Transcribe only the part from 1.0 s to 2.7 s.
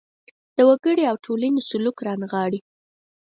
او ټولنې سلوک رانغاړي.